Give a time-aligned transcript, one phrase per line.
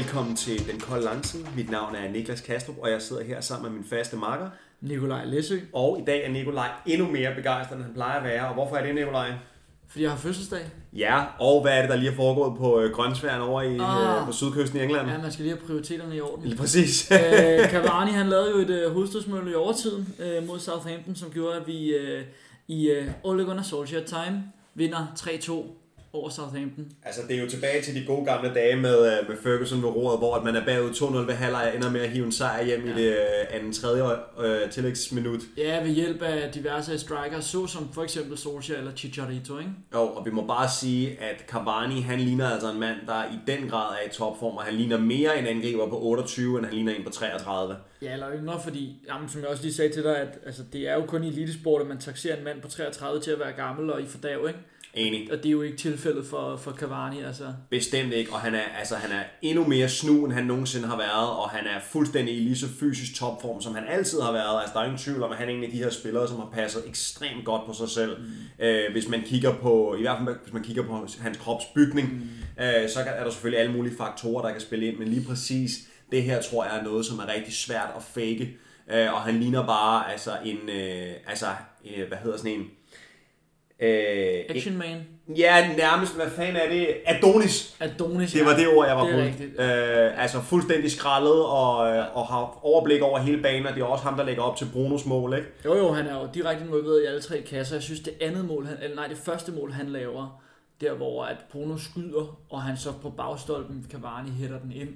[0.00, 1.40] velkommen til Den Kolde Langtid.
[1.56, 4.48] Mit navn er Niklas Kastrup, og jeg sidder her sammen med min faste makker.
[4.80, 8.48] Nikolaj Læsø, Og i dag er Nikolaj endnu mere begejstret, end han plejer at være.
[8.48, 9.32] Og hvorfor er det, Nikolaj?
[9.88, 10.60] fordi jeg har fødselsdag.
[10.92, 14.20] Ja, og hvad er det, der lige er foregået på øh, Grønsværen over i, Ah.
[14.20, 15.08] øh, på sydkysten i England?
[15.08, 16.44] Ja, man skal lige have prioriteterne i orden.
[16.46, 17.10] Lige præcis.
[17.12, 21.56] øh, Cavani han lavede jo et øh, hovedstødsmål i overtiden øh, mod Southampton, som gjorde,
[21.56, 22.22] at vi øh,
[22.68, 24.42] i øh, Ole Gunnar Solskjaer time
[24.74, 25.52] vinder 3-2
[26.12, 26.92] over Southampton.
[27.02, 29.88] altså, det er jo tilbage til de gode gamle dage med, øh, med Ferguson ved
[29.88, 32.32] roret, hvor at man er bagud 2-0 ved halvleg og ender med at hive en
[32.32, 32.92] sejr hjem ja.
[32.92, 34.02] i det øh, anden tredje
[34.40, 35.40] øh, tillægsminut.
[35.56, 39.70] Ja, ved hjælp af diverse strikers, såsom for eksempel Solskjaer eller Chicharito, ikke?
[39.94, 43.38] Jo, og vi må bare sige, at Cavani, han ligner altså en mand, der i
[43.46, 46.74] den grad er i topform, og han ligner mere en angriber på 28, end han
[46.74, 47.76] ligner en på 33.
[48.02, 50.88] Ja, eller yngre, fordi, jamen, som jeg også lige sagde til dig, at altså, det
[50.88, 53.52] er jo kun i elitesport, at man taxerer en mand på 33 til at være
[53.52, 54.60] gammel og i fordav, ikke?
[54.94, 55.32] Enig.
[55.32, 57.44] Og det er jo ikke tilfældet for, for Cavani, altså.
[57.70, 60.96] Bestemt ikke, og han er, altså, han er endnu mere snu, end han nogensinde har
[60.96, 64.60] været, og han er fuldstændig i lige så fysisk topform, som han altid har været.
[64.60, 66.36] Altså, der er ingen tvivl om, at han er en af de her spillere, som
[66.36, 68.16] har passet ekstremt godt på sig selv.
[68.20, 68.64] Mm.
[68.64, 72.64] Øh, hvis man kigger på, i hvert fald hvis man kigger på hans kropsbygning, mm.
[72.64, 75.72] øh, så er der selvfølgelig alle mulige faktorer, der kan spille ind, men lige præcis
[76.12, 78.56] det her tror jeg er noget, som er rigtig svært at fake.
[78.92, 81.46] Øh, og han ligner bare altså en, øh, altså,
[81.96, 82.66] øh, hvad hedder sådan en,
[83.80, 84.96] øh, Action Man.
[85.36, 86.88] Ja, nærmest, hvad fanden er det?
[87.06, 87.76] Adonis.
[87.80, 88.32] Adonis.
[88.32, 89.62] Det var det ord, jeg var det på.
[89.62, 93.84] Øh, altså fuldstændig skrællet og, øh, og har overblik over hele banen, og det er
[93.84, 95.48] også ham, der lægger op til Brunos mål, ikke?
[95.64, 97.76] Jo jo, han er jo direkte involveret i alle tre kasser.
[97.76, 100.42] Jeg synes, det andet mål, han, eller nej, det første mål, han laver,
[100.80, 104.88] der hvor at Bruno skyder, og han så på bagstolpen, Cavani hætter den ind,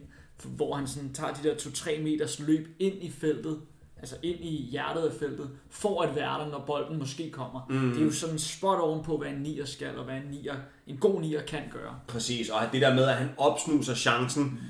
[0.43, 3.61] hvor han sådan tager de der 2-3 meters løb ind i feltet,
[4.05, 7.67] altså ind i hjertet af feltet, for at være der, når bolden måske kommer.
[7.71, 7.91] Mm.
[7.93, 10.55] Det er jo sådan spot ovenpå, hvad en nier skal, og hvad en, nier,
[10.87, 11.95] en god nier kan gøre.
[12.09, 14.61] Præcis, og det der med, at han opsnuser chancen,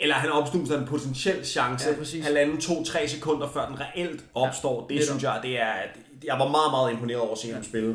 [0.00, 2.24] eller han opsnuser en potentiel chance, Ja, præcis.
[2.24, 4.86] halvanden, to, tre sekunder før den reelt opstår.
[4.90, 5.72] Ja, det synes jeg, det er,
[6.24, 7.94] jeg var meget, meget imponeret over at se ham spille.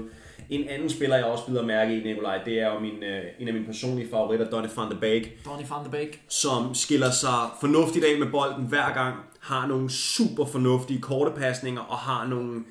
[0.50, 3.48] En anden spiller, jeg også bider mærke i, Nikolaj, det er jo min, øh, en
[3.48, 5.46] af mine personlige favoritter, Donny van de Beek.
[5.46, 6.22] Donny van de Beek.
[6.30, 9.16] som skiller sig fornuftigt af med bolden hver gang,
[9.48, 12.64] har nogle super fornuftige korte pasninger og har nogle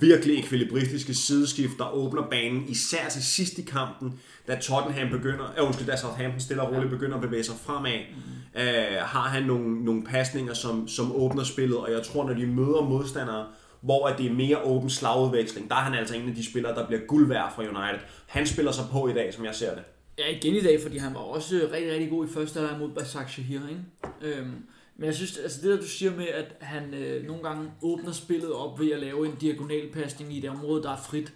[0.00, 5.66] virkelig ekvilibristiske sideskift, der åbner banen, især til sidst i kampen, da Tottenham begynder, øh,
[5.66, 8.60] undskyld, da Southampton stille og roligt begynder at bevæge sig fremad, mm.
[8.60, 12.46] øh, har han nogle, nogle pasninger, som, som åbner spillet, og jeg tror, når de
[12.46, 13.46] møder modstandere,
[13.80, 16.74] hvor at det er mere åben slagudveksling, der er han altså en af de spillere,
[16.74, 18.00] der bliver guld værd for United.
[18.26, 19.82] Han spiller sig på i dag, som jeg ser det.
[20.18, 22.88] Ja, igen i dag, fordi han var også rigtig, rigtig god i første halvleg mod
[22.88, 24.38] Basak Shahir, ikke?
[24.38, 24.54] Øhm,
[24.98, 28.12] men jeg synes, altså det der du siger med, at han øh, nogle gange åbner
[28.12, 31.32] spillet op ved at lave en diagonalpasning i det område, der er frit.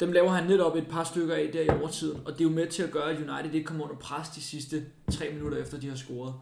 [0.00, 2.54] Dem laver han netop et par stykker af der i overtiden, og det er jo
[2.54, 5.80] med til at gøre, at United ikke kommer under pres de sidste tre minutter efter,
[5.80, 6.34] de har scoret.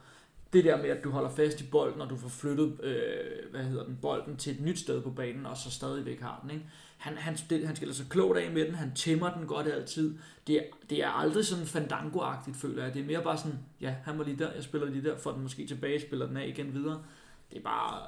[0.53, 3.65] Det der med, at du holder fast i bolden, og du får flyttet øh, hvad
[3.65, 6.51] hedder den, bolden til et nyt sted på banen, og så stadigvæk har den.
[6.51, 6.65] Ikke?
[6.99, 10.19] Han, han, det, han skiller sig klogt af med den, han tæmmer den godt altid.
[10.47, 12.95] Det det er aldrig sådan fandango-agtigt, føler jeg.
[12.95, 15.33] Det er mere bare sådan, ja, han var lige der, jeg spiller lige der, får
[15.33, 17.03] den måske tilbage, spiller den af igen videre.
[17.51, 18.01] Det er bare...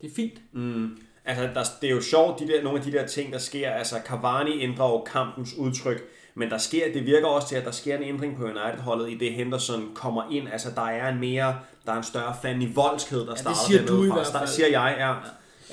[0.00, 0.40] Det er fint.
[0.52, 0.98] Mm.
[1.24, 3.70] Altså, der, det er jo sjovt, de der, nogle af de der ting, der sker.
[3.70, 6.02] Altså, Cavani ændrer jo kampens udtryk,
[6.38, 9.18] men der sker, det virker også til, at der sker en ændring på United-holdet, i
[9.18, 10.48] det Henderson kommer ind.
[10.52, 13.58] Altså, der er en mere, der er en større fan i voldsked, der det starter
[13.66, 14.14] siger dernede du i fra.
[14.14, 14.48] hvert fald.
[14.48, 15.14] siger jeg, ja.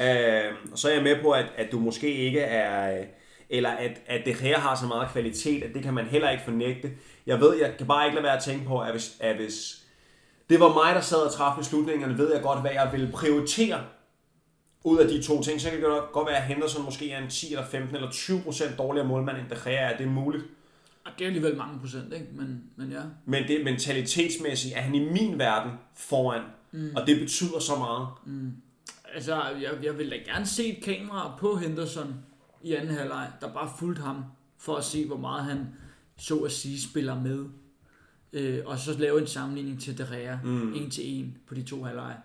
[0.06, 0.46] ja.
[0.48, 3.04] Øh, og så er jeg med på, at, at du måske ikke er...
[3.50, 6.44] Eller at, at det her har så meget kvalitet, at det kan man heller ikke
[6.44, 6.92] fornægte.
[7.28, 9.78] Jeg ved, jeg kan bare ikke lade være at tænke på, at hvis, at hvis
[10.50, 13.80] det var mig, der sad og træffede beslutningerne, ved jeg godt, hvad jeg ville prioritere
[14.84, 17.30] ud af de to ting, så kan det godt- være, at Henderson måske er en
[17.30, 19.98] 10 eller 15 eller 20 procent dårligere målmand end De Gea er.
[19.98, 20.44] Det er muligt.
[21.06, 22.28] Og det er alligevel mange procent, ikke?
[22.34, 23.02] Men, men ja.
[23.26, 26.42] Men det mentalitetsmæssigt er han i min verden foran.
[26.72, 26.92] Mm.
[26.96, 28.08] Og det betyder så meget.
[29.14, 32.16] Altså, jeg, jeg vil da gerne se et kamera på Henderson
[32.64, 34.24] i anden halvleg, der bare fulgte ham,
[34.58, 35.68] for at se, hvor meget han,
[36.18, 37.46] så at sige, spiller med.
[38.34, 40.74] Øh, og så lave en sammenligning til De Gea, mm.
[40.74, 42.16] en til en på de to halvleje.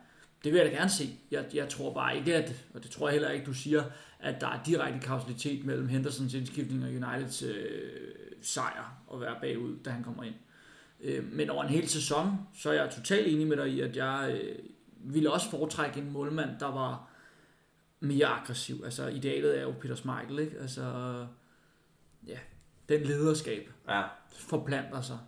[0.44, 1.08] Det vil jeg da gerne se.
[1.30, 3.84] Jeg, jeg tror bare ikke, at, og det tror jeg heller ikke, du siger,
[4.20, 8.10] at der er direkte kausalitet mellem Hendersons indskiftning og Uniteds øh,
[8.42, 10.34] sejr og være bagud, da han kommer ind.
[11.00, 13.96] Øh, men over en hel sæson, så er jeg totalt enig med dig i, at
[13.96, 14.58] jeg øh,
[15.14, 17.08] ville også foretrække en målmand, der var
[18.00, 18.82] mere aggressiv.
[18.84, 20.58] Altså, idealet er jo Peter Schmeichel, ikke?
[20.60, 20.82] Altså,
[22.26, 22.38] ja,
[22.88, 24.02] den lederskab Ja.
[24.30, 25.18] forplanter sig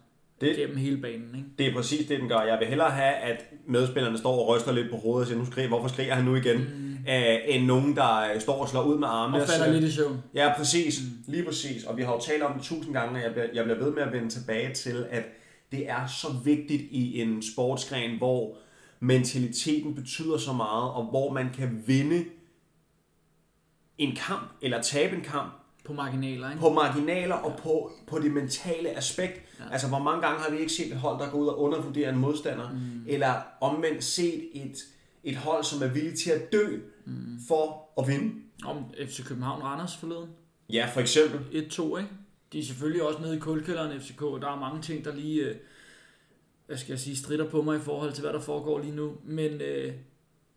[0.40, 1.48] Det- gennem hele banen, ikke?
[1.58, 2.40] Det er præcis det, den gør.
[2.40, 5.44] Jeg vil hellere have, at medspillerne står og ryster lidt på hovedet og siger, nu
[5.46, 6.56] skriger, hvorfor skriger han nu igen?
[6.58, 6.96] Mm.
[7.08, 9.42] Æh, end nogen, der øh, står og slår ud med armene.
[9.42, 10.22] Og falder lidt i søvn.
[10.34, 11.00] Ja, præcis.
[11.28, 11.84] Lige præcis.
[11.84, 13.92] Og vi har jo talt om det tusind gange, og jeg bliver, jeg bliver ved
[13.94, 15.24] med at vende tilbage til, at
[15.72, 18.56] det er så vigtigt i en sportsgren, hvor
[19.00, 22.24] mentaliteten betyder så meget, og hvor man kan vinde
[23.98, 25.52] en kamp, eller tabe en kamp,
[25.90, 26.60] På marginaler, ikke?
[26.60, 29.42] på marginaler og på, på det mentale aspekt.
[29.58, 29.64] Ja.
[29.64, 29.72] Ja.
[29.72, 32.12] Altså, hvor mange gange har vi ikke set et hold, der går ud og undervurderer
[32.12, 33.04] en modstander, mm.
[33.06, 34.76] eller omvendt set et,
[35.24, 37.40] et hold, som er villig til at dø mm.
[37.48, 38.34] for at vinde.
[38.64, 40.28] Om FC København Randers forleden.
[40.72, 41.38] Ja, for eksempel.
[41.38, 42.10] 1-2, ikke?
[42.52, 45.42] De er selvfølgelig også nede i kulkælderen FCK, og der er mange ting, der lige,
[45.42, 45.56] øh,
[46.66, 49.12] hvad skal jeg sige, strider på mig i forhold til, hvad der foregår lige nu.
[49.24, 49.92] Men øh,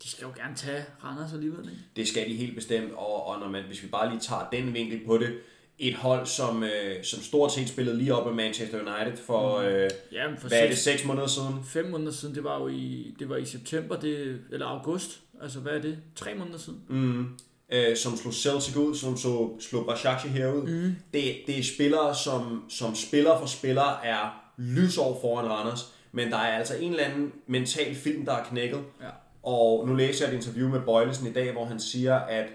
[0.04, 1.82] de skal jo gerne tage Randers alligevel, ikke?
[1.96, 4.74] Det skal de helt bestemt, og, og når man, hvis vi bare lige tager den
[4.74, 5.34] vinkel på det,
[5.80, 9.66] et hold, som, øh, som stort set spillede lige op med Manchester United for, mm.
[9.66, 11.64] øh, Ja, men for hvad er det, seks, seks måneder siden?
[11.66, 15.20] fem måneder siden, det var jo i, det var i september, det, eller august.
[15.42, 15.98] Altså, hvad er det?
[16.16, 16.80] Tre måneder siden?
[16.90, 17.28] Mm.
[17.72, 20.68] Øh, som slog Celtic ud, som så slog Başakşehir herud.
[20.68, 20.96] Mm.
[21.14, 26.38] Det, det er spillere, som, som spiller for spiller er lysår foran Randers, men der
[26.38, 28.82] er altså en eller anden mental film, der er knækket.
[29.02, 29.10] Ja.
[29.44, 32.46] Og nu læser jeg et interview med Bøjlesen i dag, hvor han siger, at,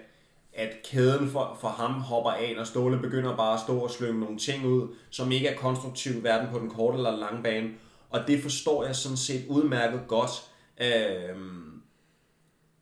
[0.53, 4.19] at kæden for, for ham hopper af, og Ståle begynder bare at stå og slynge
[4.19, 7.69] nogle ting ud, som ikke er konstruktivt, hverken på den korte eller lange bane.
[8.09, 10.31] Og det forstår jeg sådan set udmærket godt.
[10.81, 11.81] Øhm,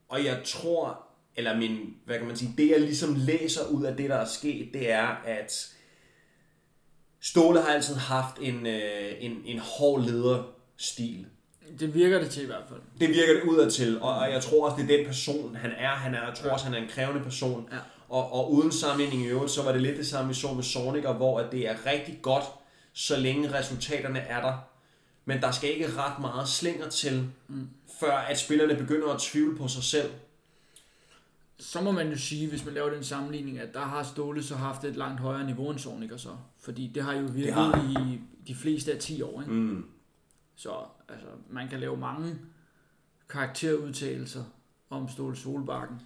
[0.09, 3.97] og jeg tror, eller min, hvad kan man sige, det jeg ligesom læser ud af
[3.97, 5.73] det, der er sket, det er, at
[7.21, 11.27] Ståle har altid haft en, øh, en, en hård lederstil.
[11.79, 12.79] Det virker det til i hvert fald.
[12.99, 15.89] Det virker det udadtil, og, og jeg tror også, det er den person, han er.
[15.89, 17.69] Han er jeg tror også, han er en krævende person.
[17.71, 17.77] Ja.
[18.09, 20.63] Og, og uden sammenligning i øvrigt, så var det lidt det samme, vi så med
[20.63, 22.43] Sorniger, hvor at det er rigtig godt,
[22.93, 24.53] så længe resultaterne er der.
[25.25, 27.69] Men der skal ikke ret meget slinger til, mm.
[27.99, 30.09] før at spillerne begynder at tvivle på sig selv.
[31.59, 34.55] Så må man jo sige, hvis man laver den sammenligning, at der har Ståle så
[34.55, 36.29] haft et langt højere niveau end Sorniger så.
[36.59, 39.53] Fordi det har jo virket har i de fleste af 10 år, ikke?
[39.53, 39.85] Mm.
[40.57, 40.69] Så
[41.09, 42.35] altså, man kan lave mange
[43.29, 44.43] karakterudtalelser
[44.89, 46.01] om Ståle Solbakken.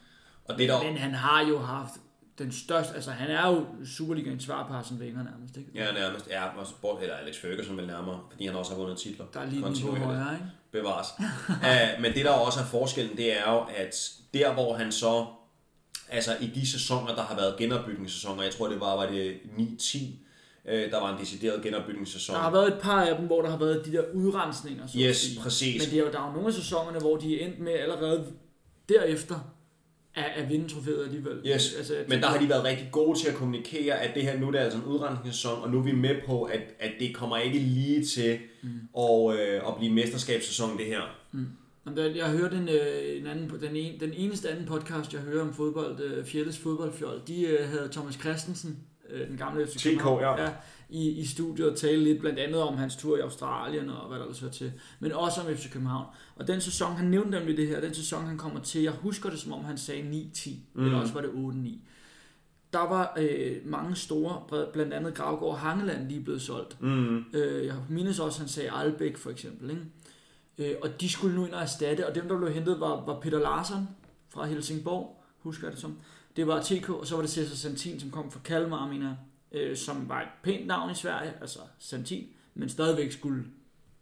[0.46, 1.94] Og det der, Men han har jo haft
[2.38, 5.72] den største, altså han er jo Superligaens svar på Arsene Wenger nærmest, ikke?
[5.76, 8.98] ja, nærmest er, også bort, eller Alex Ferguson vil nærmere, fordi han også har vundet
[8.98, 9.26] titler.
[9.34, 10.46] Der er lige niveau højere, ikke?
[10.72, 11.08] bevares.
[11.50, 15.26] uh, men det der også er forskellen, det er jo, at der hvor han så,
[16.10, 19.98] altså i de sæsoner, der har været genopbygningssæsoner, jeg tror det var, var det 9-10,
[20.66, 22.36] uh, der var en decideret genopbygningssæson.
[22.36, 24.98] Der har været et par af dem, hvor der har været de der udrensninger, så
[25.00, 25.40] Yes, sige.
[25.42, 25.82] præcis.
[25.82, 27.72] Men det er jo, der er jo nogle af sæsonerne, hvor de er endt med
[27.74, 28.26] allerede
[28.90, 29.54] derefter
[30.16, 31.38] at, at vinde trofæet alligevel.
[31.46, 34.40] Yes, altså, men der har de været rigtig gode til at kommunikere, at det her
[34.40, 37.16] nu det er altså en udrensningssæson, og nu er vi med på, at, at det
[37.16, 38.70] kommer ikke lige til mm.
[39.02, 41.02] at, øh, at blive mesterskabssæson det her.
[41.96, 45.42] Der- Jeg hørte en, øh, en anden, den, en, den eneste anden podcast, jeg hører
[45.42, 48.78] om fodbold, øh, Fjelles fodboldfjold, de øh, havde Thomas Christensen,
[49.12, 50.42] øh, den gamle FC TK, ja.
[50.44, 50.50] ja,
[50.90, 54.18] i, i studiet og tale lidt blandt andet om hans tur i Australien og hvad
[54.18, 56.06] der ellers hører til, men også om FC København.
[56.36, 59.30] Og den sæson, han nævnte nemlig det her, den sæson han kommer til, jeg husker
[59.30, 60.86] det som om han sagde 9-10, mm.
[60.86, 61.78] eller også var det 8-9.
[62.74, 66.82] Der var øh, mange store, blandt andet Gravgaard Hangeland lige blevet solgt.
[66.82, 67.26] Mm.
[67.34, 69.70] Øh, jeg mindes også, han sagde Albæk for eksempel.
[69.70, 69.82] Ikke?
[70.58, 73.20] Øh, og de skulle nu ind og erstatte, og dem, der blev hentet, var, var
[73.20, 73.88] Peter Larsson
[74.30, 75.98] fra Helsingborg, husker jeg det som.
[76.36, 79.62] Det var TK, og så var det Cesar Santin, som kom fra Kalmar, mener jeg,
[79.62, 83.44] øh, som var et pænt navn i Sverige, altså Santin, men stadigvæk skulle,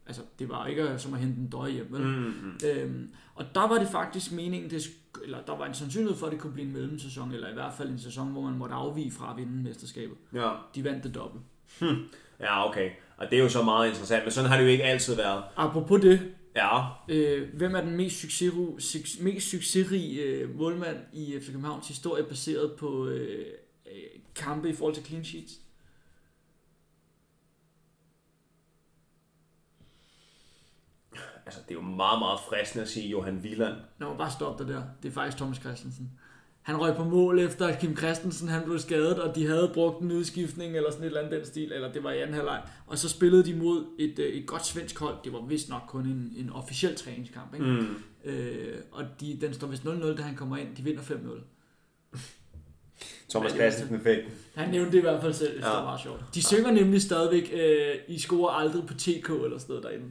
[0.08, 2.02] altså det var ikke som at hente en døje hjem, vel?
[2.02, 2.60] Mm.
[2.66, 4.88] Øhm, og der var det faktisk meningen, det,
[5.24, 7.74] eller der var en sandsynlighed for, at det kunne blive en mellemsæson, eller i hvert
[7.74, 10.18] fald en sæson, hvor man måtte afvige fra at vinde mesterskabet.
[10.34, 10.52] Ja.
[10.76, 11.44] De vandt det dobbelt.
[12.40, 12.90] ja, okay.
[13.18, 15.44] Og det er jo så meget interessant, men sådan har det jo ikke altid været.
[15.56, 21.40] Apropos det, Ja, Øh, hvem er den mest, succesrige, suc- mest succesrige øh, målmand i
[21.42, 23.54] FC Københavns historie, baseret på øh,
[23.86, 24.02] øh,
[24.36, 25.54] kampe i forhold til clean sheets?
[31.46, 33.76] altså det er jo meget, meget fristende at sige Johan Wieland.
[33.98, 34.84] Nå, bare stop dig der.
[35.04, 36.12] Det er faktisk Thomas Christensen.
[36.70, 40.02] Han røg på mål efter, at Kim Christensen han blev skadet, og de havde brugt
[40.02, 42.62] en udskiftning eller sådan et eller andet den stil, eller det var i anden halvleg.
[42.88, 45.16] Og så spillede de mod et, øh, et godt svensk hold.
[45.24, 47.54] Det var vist nok kun en, en officiel træningskamp.
[47.54, 47.66] Ikke?
[47.66, 47.96] Mm.
[48.26, 50.68] Øh, og de, den står vist 0-0, da han kommer ind.
[50.78, 51.16] De vinder 5-0.
[53.30, 54.28] Thomas Christensen effekt.
[54.56, 55.70] Han nævnte det i hvert fald selv, det Ja.
[55.70, 56.24] var meget sjovt.
[56.34, 60.06] De synger nemlig stadigvæk, øh, I scorer aldrig på TK eller sådan noget derinde.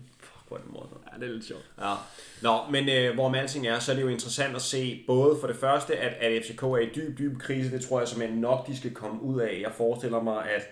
[0.48, 1.00] Hvor er det morsomt.
[1.12, 1.64] Ja, det er lidt sjovt.
[1.80, 1.94] Ja.
[2.42, 5.46] Nå, men øh, hvor alting er, så er det jo interessant at se både for
[5.46, 7.70] det første, at, at FCK er i dyb, dyb krise.
[7.70, 9.58] Det tror jeg simpelthen nok, de skal komme ud af.
[9.62, 10.62] Jeg forestiller mig, at,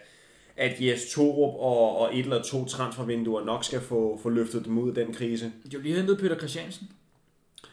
[0.56, 4.78] at Jes Torup og, og et eller to transfervinduer nok skal få, få løftet dem
[4.78, 5.44] ud af den krise.
[5.46, 6.88] De har jo lige hentet Peter Christiansen.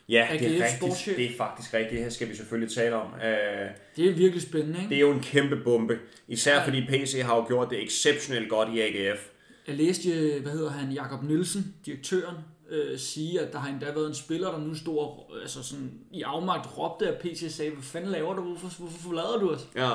[0.10, 0.78] Ja, AGF det er, rigtigt.
[0.78, 1.16] sportschef.
[1.16, 1.92] det er faktisk rigtigt.
[1.92, 3.08] Det her skal vi selvfølgelig tale om.
[3.14, 3.68] Øh,
[3.98, 4.90] Det er virkelig spændende, ikke?
[4.90, 6.00] det er jo en kæmpe bombe.
[6.28, 6.66] Især Ja.
[6.66, 9.28] fordi PC har jo gjort det exceptionelt godt i AGF.
[9.68, 12.36] Jeg læste, hvad hedder han, Jakob Nielsen, direktøren,
[12.70, 16.22] øh, sige, at der har endda været en spiller, der nu og, altså sådan, i
[16.22, 18.42] afmagt råbte af PC og sagde, hvad fanden laver du?
[18.42, 19.68] Hvorfor, hvorfor forlader du os?
[19.76, 19.92] Ja.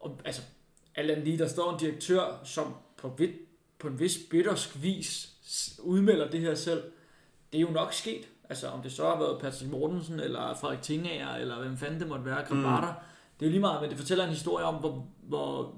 [0.00, 0.42] Og altså,
[0.94, 3.28] alt andet lige, der står en direktør, som på, vid,
[3.78, 5.32] på en vis bittersk vis
[5.82, 6.82] udmelder det her selv.
[7.52, 8.28] Det er jo nok sket.
[8.48, 12.08] Altså, om det så har været Patrick Mortensen, eller Frederik Tingager, eller hvem fanden det
[12.08, 12.92] måtte være, Krabater.
[12.92, 13.00] Mm.
[13.40, 15.74] Det er jo lige meget, men det fortæller en historie om, hvor, hvor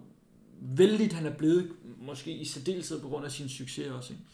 [0.60, 4.12] vældigt han er blevet, måske i særdeleshed på grund af sin succes også.
[4.12, 4.24] Ikke?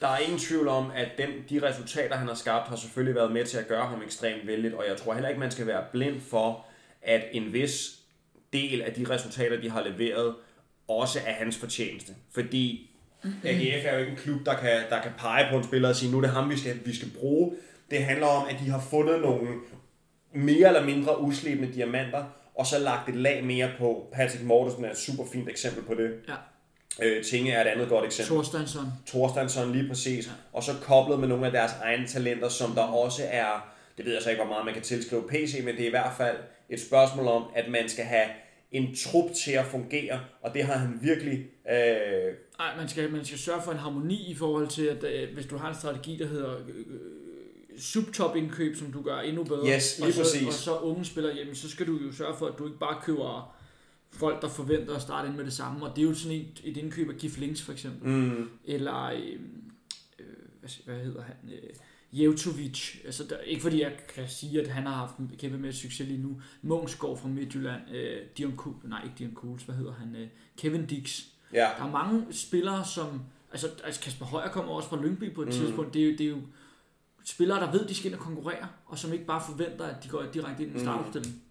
[0.00, 3.32] Der er ingen tvivl om, at den, de resultater, han har skabt, har selvfølgelig været
[3.32, 5.84] med til at gøre ham ekstremt vældigt, og jeg tror heller ikke, man skal være
[5.92, 6.64] blind for,
[7.02, 7.98] at en vis
[8.52, 10.34] del af de resultater, de har leveret,
[10.88, 12.12] også er hans fortjeneste.
[12.30, 12.90] Fordi
[13.44, 15.96] AGF er jo ikke en klub, der kan, der kan pege på en spiller og
[15.96, 17.52] sige, nu er det ham, vi skal, vi skal bruge.
[17.90, 19.48] Det handler om, at de har fundet nogle
[20.32, 22.24] mere eller mindre uslebne diamanter,
[22.54, 24.08] og så lagt et lag mere på.
[24.12, 26.20] Patrick Mortensen er et super fint eksempel på det.
[26.28, 26.34] Ja,
[27.02, 28.34] Øh, Tinge er et andet godt eksempel.
[28.34, 28.86] Thorsteinsson.
[29.06, 30.32] Thorsteinsson lige præcis, ja.
[30.52, 34.12] og så koblet med nogle af deres egne talenter, som der også er, det ved
[34.12, 36.36] jeg så ikke, hvor meget man kan tilskrive PC, men det er i hvert fald
[36.70, 38.26] et spørgsmål om, at man skal have
[38.72, 41.38] en trup til at fungere, og det har han virkelig,
[41.70, 45.34] øh, Nej, man skal, man skal sørge for en harmoni i forhold til, at øh,
[45.34, 49.68] hvis du har en strategi, der hedder øh, øh, subtop-indkøb, som du gør endnu bedre,
[49.76, 50.46] Yes, lige og, så, præcis.
[50.46, 52.96] og så unge spiller hjem, så skal du jo sørge for, at du ikke bare
[53.02, 53.54] køber
[54.12, 56.60] folk, der forventer at starte ind med det samme, og det er jo sådan et,
[56.64, 59.32] et indkøb af Gif Links for eksempel, mm, eller øh,
[60.18, 60.26] øh,
[60.60, 61.70] hvad, hvad hedder han, øh,
[62.12, 65.72] Jevtovic, altså der, ikke fordi jeg kan sige, at han har haft en kæmpe med
[65.72, 69.92] succes lige nu, Mungsgaard fra Midtjylland, øh, Dion Kuhl, nej ikke Dion Kuhls, hvad hedder
[69.92, 73.20] han, øh, Kevin Dix, ja, der er mange spillere, som...
[73.52, 75.52] Altså, altså Kasper Højer kommer også fra Lyngby på et mm.
[75.52, 75.94] tidspunkt.
[75.94, 76.40] Det er, jo, det er jo
[77.24, 80.08] spillere, der ved, de skal ind og konkurrere, og som ikke bare forventer, at de
[80.08, 81.42] går direkte ind i en startopstilling.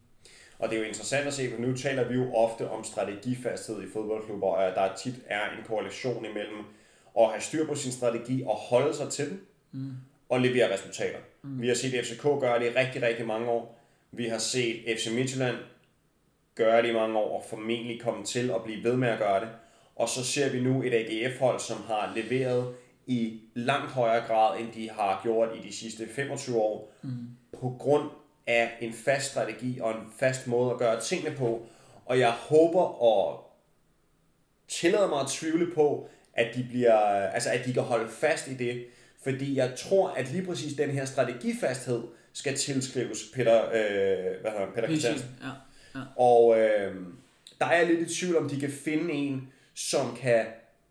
[0.59, 3.83] Og det er jo interessant at se, for nu taler vi jo ofte om strategifasthed
[3.83, 6.63] i fodboldklubber, og at der tit er en korrelation imellem
[7.19, 9.91] at have styr på sin strategi og holde sig til den, mm.
[10.29, 11.19] og levere resultater.
[11.41, 11.61] Mm.
[11.61, 13.79] Vi har set FCK gøre det i rigtig, rigtig mange år.
[14.11, 15.55] Vi har set FC Midtjylland
[16.55, 19.39] gøre det i mange år, og formentlig komme til at blive ved med at gøre
[19.39, 19.49] det.
[19.95, 22.73] Og så ser vi nu et AGF-hold, som har leveret
[23.07, 27.09] i langt højere grad, end de har gjort i de sidste 25 år, mm.
[27.59, 28.09] på grund
[28.49, 31.65] af en fast strategi og en fast måde at gøre tingene på.
[32.05, 33.51] Og jeg håber og
[34.67, 38.53] tillader mig at tvivle på, at de, bliver, altså at de kan holde fast i
[38.53, 38.85] det.
[39.23, 42.01] Fordi jeg tror, at lige præcis den her strategifasthed
[42.33, 45.29] skal tilskrives Peter, øh, hvad hedder han, Peter Christiansen.
[45.43, 45.99] ja.
[45.99, 46.05] ja.
[46.15, 46.95] Og øh,
[47.59, 50.45] der er jeg lidt i tvivl om, de kan finde en, som kan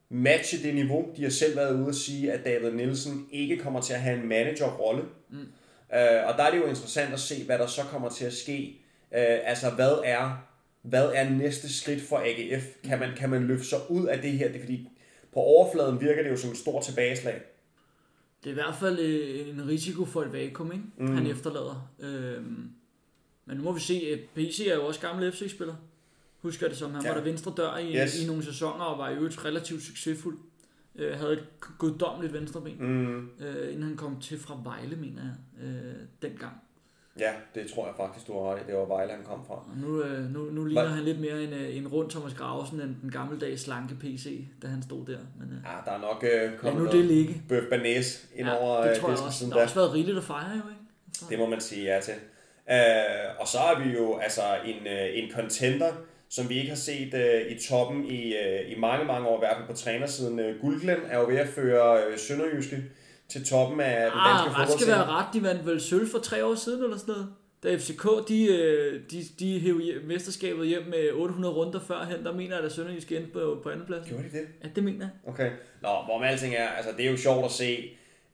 [0.09, 1.09] matche det niveau.
[1.17, 4.21] De har selv været ude at sige, at David Nielsen ikke kommer til at have
[4.21, 5.05] en managerrolle.
[5.31, 5.47] Mm.
[5.95, 8.33] Øh, og der er det jo interessant at se, hvad der så kommer til at
[8.33, 8.80] ske.
[9.14, 10.47] Øh, altså, hvad er,
[10.83, 12.64] hvad er næste skridt for AGF?
[12.85, 14.47] Kan man, kan man løfte sig ud af det her?
[14.49, 14.88] Det er fordi,
[15.33, 17.40] på overfladen virker det jo som et stort tilbageslag.
[18.45, 20.85] Det er i hvert fald øh, en risiko for et vakuum, ikke?
[20.99, 21.14] Mm.
[21.16, 21.90] han efterlader.
[22.00, 22.71] Øhm,
[23.47, 25.75] men nu må vi se, at PC er jo også gammel FC-spiller.
[26.42, 27.09] Husker det som, han Ja.
[27.09, 28.23] var der venstre dør i, Yes.
[28.23, 30.38] i nogle sæsoner, og var i øvrigt relativt succesfuld.
[30.99, 31.45] Øh, havde et
[31.78, 33.31] goddommeligt venstreben, Mm.
[33.40, 36.52] øh, inden han kom til fra Vejle, mener jeg, øh, dengang.
[37.19, 38.67] Ja, det tror jeg faktisk, du har ret i.
[38.67, 39.55] Det var Vejle, han kom fra.
[39.55, 42.35] Og nu, øh, nu, nu ligner Hvad- han lidt mere en, øh, en rund Thomas
[42.35, 45.19] Gravesen end den gammeldags slanke PC, da han stod der.
[45.38, 47.43] Men øh, Ja, der er nok øh, kommet nu noget det ligge.
[47.49, 49.47] bøf banæs ind over det øh, tror jeg også.
[49.47, 51.31] Der har også været rigeligt at fejre jo, ikke?
[51.31, 52.14] Det må man sige ja til.
[52.71, 55.93] Uh, og så er vi jo altså en, uh, en contender,
[56.31, 59.41] som vi ikke har set uh, i toppen i, uh, i mange, mange år, i
[59.47, 60.39] hvert fald på trænersiden.
[60.41, 62.83] Uh, Guldglen er jo ved at føre uh, Sønderjyske
[63.29, 65.27] til toppen af den danske Ah, ret skal være ret.
[65.35, 67.29] De vandt vel sølv for tre år siden eller sådan noget.
[67.63, 72.33] Da FCK, de, øh, de, de hævde hjem- mesterskabet hjem med 800 runder førhen, der
[72.33, 74.09] mener jeg, at Sønderjysk endte på, på anden plads.
[74.09, 74.47] Gjorde de det?
[74.65, 75.33] Ja, det mener jeg.
[75.33, 75.51] Okay.
[75.83, 77.79] Nå, hvor med alting er, altså det er jo sjovt at se.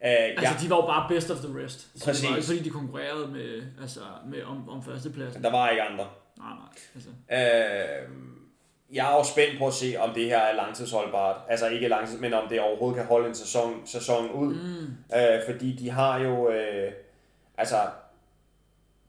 [0.01, 1.81] Uh, Altså, ja, de var jo bare best of the rest.
[1.81, 2.29] Så det Præcis.
[2.31, 5.43] var ikke, fordi de konkurrerede med, altså, med om, om førstepladsen.
[5.43, 6.07] der var ikke andre.
[6.45, 6.69] Nej, nej.
[6.95, 7.11] Altså.
[7.31, 8.09] Øh,
[8.93, 11.37] jeg er jo spændt på at se, om det her er langtidsholdbart.
[11.49, 14.55] Altså ikke langtids, men om det overhovedet kan holde en sæson, sæson ud.
[14.55, 15.17] Mm.
[15.17, 16.51] Øh, fordi de har jo...
[16.51, 16.93] Øh,
[17.59, 17.77] altså,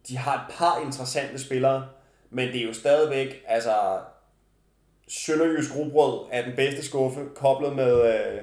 [0.08, 1.88] de har et par interessante spillere,
[2.30, 3.44] men det er jo stadigvæk...
[3.48, 4.00] Altså,
[5.08, 8.42] Sønderjysk Rugbrød er den bedste skuffe, koblet med, øh,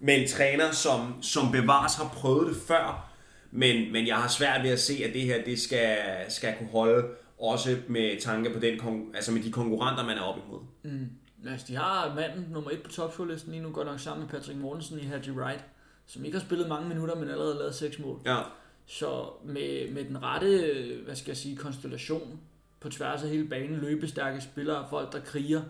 [0.00, 3.10] med en træner, som, som bevares har prøvet det før.
[3.50, 6.68] Men, men jeg har svært ved at se, at det her det skal, skal kunne
[6.68, 7.08] holde,
[7.40, 8.80] også med tanke på den,
[9.14, 10.60] altså med de konkurrenter, man er op imod.
[10.82, 11.10] Mm.
[11.46, 14.58] Altså, de har manden nummer et på topscore-listen lige nu, går nok sammen med Patrick
[14.58, 15.64] Mortensen i Hadji Wright,
[16.06, 18.20] som ikke har spillet mange minutter, men allerede lavet seks mål.
[18.26, 18.38] Ja.
[18.86, 22.40] Så med, med den rette, hvad skal jeg sige, konstellation
[22.80, 25.62] på tværs af hele banen, løbestærke spillere, folk der kriger,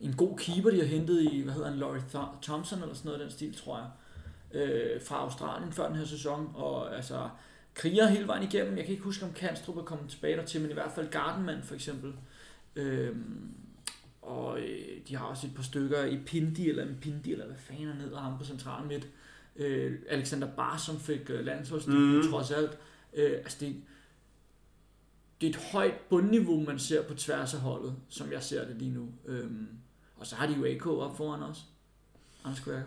[0.00, 3.08] en god keeper, de har hentet i, hvad hedder han, Laurie Th- Thompson eller sådan
[3.08, 3.86] noget den stil, tror jeg,
[4.62, 7.28] øh, fra Australien før den her sæson, og altså
[7.74, 8.76] kriger hele vejen igennem.
[8.76, 11.10] Jeg kan ikke huske, om Kanstrup er kommet tilbage der til, men i hvert fald
[11.10, 12.14] Gardenman for eksempel.
[12.76, 13.16] Øh,
[14.22, 17.56] og øh, de har også et par stykker i Pindi, eller en Pindi, eller hvad
[17.56, 19.08] fanden er ned ham på centralen midt.
[19.56, 22.30] Øh, Alexander Bar, som fik øh, landsholdsdebut, mm.
[22.30, 22.78] trods alt.
[23.14, 23.76] Øh, altså det,
[25.40, 28.76] det er et højt bundniveau, man ser på tværs af holdet, som jeg ser det
[28.76, 29.08] lige nu.
[29.26, 29.68] Øhm,
[30.16, 31.64] og så har de jo AK op foran os.
[32.44, 32.84] Anders Kværk.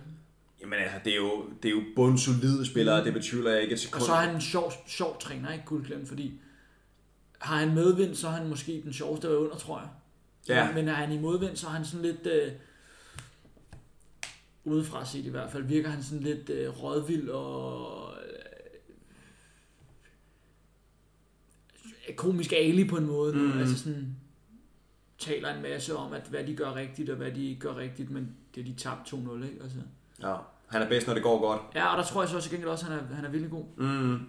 [0.65, 3.79] Jamen altså, det er jo, det er jo bundsolide spillere, det betyder jeg ikke et
[3.79, 4.01] sekund.
[4.01, 6.39] Og så er han en sjov, sjov træner, ikke guldglem, fordi
[7.39, 9.89] har han medvind, så er han måske den sjoveste der under, tror jeg.
[10.47, 10.73] Ja.
[10.73, 12.27] Men er han i modvind, så er han sådan lidt...
[12.27, 12.51] Øh,
[14.63, 18.13] udefra set i hvert fald, virker han sådan lidt øh, rådvild og
[22.09, 23.33] øh, komisk ali på en måde.
[23.33, 23.39] Mm.
[23.39, 23.59] Mm.
[23.59, 24.15] Altså sådan
[25.17, 28.09] taler en masse om, at hvad de gør rigtigt og hvad de ikke gør rigtigt,
[28.09, 29.63] men det er de tabt 2-0, ikke?
[29.63, 29.77] Altså.
[30.21, 30.35] Ja,
[30.67, 31.61] han er bedst, når det går godt.
[31.75, 33.51] Ja, og der tror jeg så også gengæld også, at han er, han er virkelig
[33.51, 33.63] god.
[33.77, 34.19] Mm.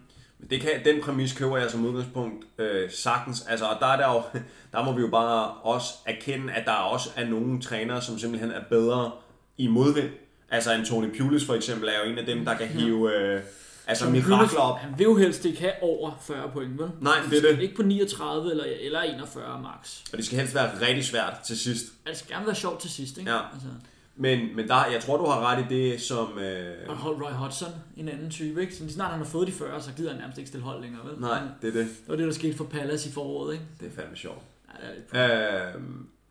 [0.50, 3.46] Det kan, den præmis køber jeg som udgangspunkt øh, sagtens.
[3.48, 4.22] Altså, og der, er der, jo,
[4.72, 8.50] der må vi jo bare også erkende, at der også er nogle trænere, som simpelthen
[8.50, 9.10] er bedre
[9.56, 10.10] i modvind.
[10.50, 13.40] Altså en Tony Pulis for eksempel er jo en af dem, der kan hive øh,
[13.86, 14.78] altså Så mirakler op.
[14.78, 16.90] Han vil jo helst ikke have over 40 point, vel?
[17.00, 17.62] Nej, det er det.
[17.62, 20.00] Ikke på 39 eller, eller 41 max.
[20.12, 21.84] Og det skal helst være rigtig svært til sidst.
[21.84, 23.30] Altså, det skal gerne være sjovt til sidst, ikke?
[23.30, 23.40] Ja.
[23.52, 23.68] Altså,
[24.18, 26.38] Men, men der, jeg tror, du har ret i det, som...
[26.38, 28.74] Øh, og Hol- Roy Hodgson, en anden type, ikke?
[28.74, 31.00] Så snart han har fået de 40, så gider han nærmest ikke stille hold længere,
[31.06, 31.20] vel?
[31.20, 31.86] nej, det er det.
[31.86, 33.64] Det var det, der skete for Palace i foråret, ikke?
[33.80, 34.42] Det er fandme sjovt.
[34.82, 35.82] Ja, det er lidt- Øh,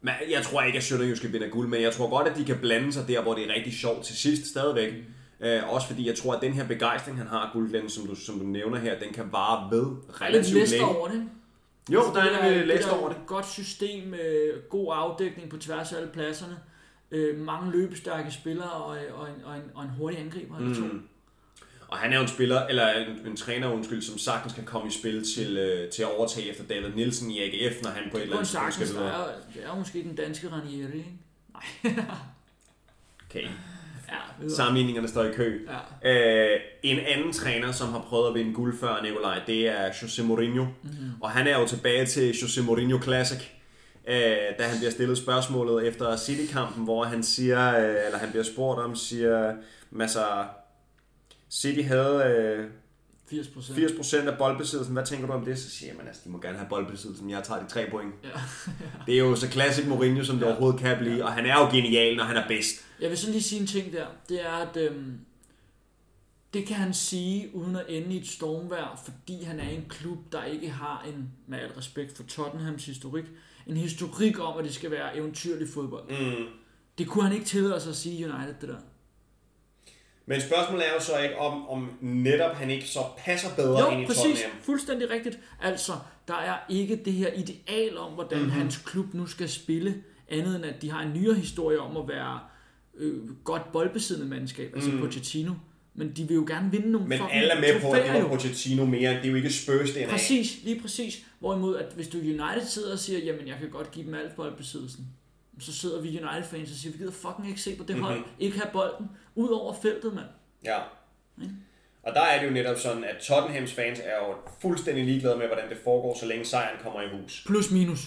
[0.01, 2.57] men jeg tror ikke, at Sønderjyske vinder guld, men jeg tror godt, at de kan
[2.61, 4.93] blande sig der, hvor det er rigtig sjovt til sidst stadigvæk.
[5.39, 8.39] Øh, også fordi jeg tror, at den her begejstring, han har, guldglænden, som du, som
[8.39, 10.85] du nævner her, den kan vare ved Der lidt relativt længe.
[10.97, 11.23] over det.
[11.93, 13.17] Jo, Altså, der det er nemlig læst der over det.
[13.27, 16.57] Godt system, øh, god afdækning på tværs af alle pladserne.
[17.11, 20.59] Øh, mange løbestærke spillere og, øh, og, en, og, en, og en hurtig angriber.
[20.59, 20.75] Mm.
[20.75, 20.83] To.
[21.87, 24.87] Og han er jo en spiller, eller en, en træner, undskyld, som sagtens kan komme
[24.87, 28.17] i spil til, øh, til at overtage efter David Nielsen i AGF, når han på
[28.17, 29.29] et eller andet tidspunkt skal der videre.
[29.29, 32.01] er, det er jo måske den danske Ranieri, ikke?
[33.29, 33.47] Okay.
[34.41, 34.49] Ja.
[34.49, 35.67] Sammenligningerne står i kø.
[36.03, 36.53] Ja.
[36.53, 40.23] Øh, en anden træner, som har prøvet at vinde guld før, Nikolaj, det er Jose
[40.23, 40.63] Mourinho.
[40.63, 41.11] Mm-hmm.
[41.21, 43.39] Og han er jo tilbage til Jose Mourinho Classic,
[44.07, 44.15] øh,
[44.59, 48.79] da han bliver stillet spørgsmålet efter City-kampen, hvor han siger, øh, eller han bliver spurgt
[48.79, 49.53] om, siger,
[49.99, 50.25] altså,
[51.51, 52.65] City havde øh,
[53.29, 53.79] 80 procent.
[54.25, 54.93] 80% af boldbesiddelsen.
[54.93, 55.59] Hvad tænker du om det?
[55.59, 57.29] Så siger man, altså, de må gerne have boldbesiddelsen.
[57.29, 58.13] Jeg tager de tre point.
[58.23, 58.29] Ja.
[59.05, 60.51] Det er jo så klassisk Mourinho, som det Ja.
[60.51, 61.23] overhovedet kan blive.
[61.23, 62.75] Og han er jo genial, når han er bedst.
[63.01, 64.05] Jeg vil sådan lige sige en ting der.
[64.29, 65.13] Det er, at øhm,
[66.55, 69.85] det kan han sige uden at ende i et stormvær, fordi han er i en
[69.89, 73.23] klub, der ikke har en, med al respekt for Tottenhams historik,
[73.67, 76.09] en historik om, at det skal være eventyrlig fodbold.
[76.09, 76.45] Mm.
[76.97, 78.75] Det kunne han ikke tillade sig at sige i United, det der.
[80.25, 83.99] Men spørgsmålet er jo så ikke, om, om netop han ikke så passer bedre ind
[83.99, 84.23] Jo, i præcis.
[84.23, 84.51] Tottenham.
[84.61, 85.39] Fuldstændig rigtigt.
[85.61, 85.91] Altså,
[86.27, 88.45] der er ikke det her ideal om, hvordan Mhm.
[88.47, 88.61] mm-hmm.
[88.61, 92.07] hans klub nu skal spille, andet end at de har en nyere historie om at
[92.07, 92.39] være
[92.95, 94.99] øh, godt boldbesiddende mandskab, altså mm.
[94.99, 95.53] Pochettino.
[95.97, 98.27] Men de vil jo gerne vinde nogle Men alle er med på, at det var.
[98.29, 99.11] Pochettino mere.
[99.13, 100.07] Det er jo ikke Spurs DNA.
[100.09, 101.17] Præcis, lige præcis.
[101.39, 104.35] Hvorimod, at hvis du United sidder og siger, jamen jeg kan godt give dem alt
[104.35, 105.07] boldbesiddelsen,
[105.59, 108.27] så sidder vi United-fans og siger, vi gider fucking ikke se på det hold, Mhm.
[108.39, 110.25] ikke have bolden, ud over feltet, mand.
[110.65, 110.77] Ja.
[111.41, 111.53] Ikke?
[112.03, 115.47] Og der er det jo netop sådan, at Tottenhams fans er jo fuldstændig ligeglade med,
[115.47, 117.43] hvordan det foregår, så længe sejren kommer i hus.
[117.47, 117.99] Plus minus.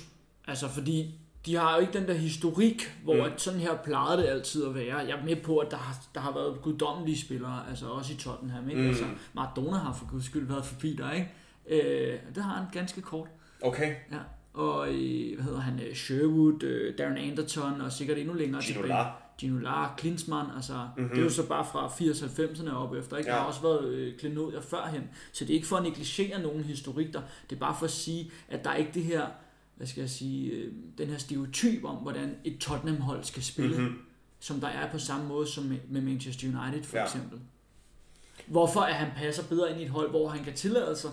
[0.49, 1.15] Altså, fordi
[1.47, 3.21] de har jo ikke den der historik, hvor Mm.
[3.21, 4.97] at sådan her plejede det altid at være.
[4.97, 8.17] Jeg er med på, at der har, der har været guddommelige spillere, altså også i
[8.17, 8.69] Tottenham.
[8.71, 8.83] Ikke?
[8.83, 8.89] Mm.
[8.89, 11.29] Altså, Maradona har for guds skyld været forbi der, ikke?
[11.71, 13.29] Øh, det har han ganske kort.
[13.63, 13.95] Okay.
[14.13, 14.19] Ja.
[14.55, 15.81] Og øh, hvad hedder han?
[15.89, 19.07] øh, Sherwood, øh, Darren Anderton og sikkert endnu længere Gino tilbage.
[19.39, 20.83] Gino Lar, Klinsmann, altså Mhm.
[20.97, 21.09] mm-hmm.
[21.11, 23.31] det er jo så bare fra 80-90'erne op efter, ikke?
[23.31, 23.35] Ja.
[23.37, 26.65] Der har også været øh, klenodier førhen, så det er ikke for at negligere nogen
[26.65, 27.21] historik der,
[27.51, 29.27] det er bare for at sige, at der er ikke det her,
[29.79, 33.83] hvad skal jeg sige, øh, den her stereotyp om, hvordan et Tottenham-hold skal spille, Mhm.
[33.83, 33.99] mm-hmm.
[34.41, 37.03] som der er på samme måde som med, Manchester United for Ja.
[37.03, 37.07] ja.
[37.09, 37.39] eksempel.
[38.47, 41.11] Hvorfor at han passer bedre ind i et hold, hvor han kan tillade sig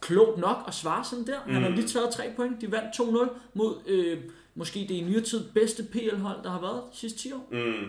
[0.00, 1.40] klogt nok at svare sådan der.
[1.40, 1.76] Han har Mhm.
[1.78, 2.60] lige taget tre point.
[2.60, 4.22] De vandt 2-0 mod øh,
[4.54, 7.48] måske det i nyere tid bedste PL-hold, der har været de sidste 10 år.
[7.52, 7.86] Mm.